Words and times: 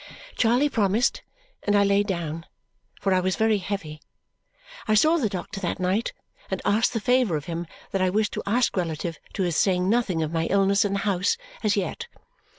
Charley 0.35 0.67
promised, 0.67 1.21
and 1.61 1.75
I 1.75 1.83
lay 1.83 2.01
down, 2.01 2.47
for 2.99 3.13
I 3.13 3.19
was 3.19 3.35
very 3.35 3.59
heavy. 3.59 4.01
I 4.87 4.95
saw 4.95 5.17
the 5.17 5.29
doctor 5.29 5.59
that 5.59 5.79
night 5.79 6.11
and 6.49 6.59
asked 6.65 6.93
the 6.93 6.99
favour 6.99 7.37
of 7.37 7.45
him 7.45 7.67
that 7.91 8.01
I 8.01 8.09
wished 8.09 8.33
to 8.33 8.41
ask 8.47 8.75
relative 8.75 9.19
to 9.35 9.43
his 9.43 9.57
saying 9.57 9.87
nothing 9.89 10.23
of 10.23 10.33
my 10.33 10.47
illness 10.47 10.83
in 10.85 10.93
the 10.93 10.99
house 11.05 11.37
as 11.61 11.77
yet. 11.77 12.07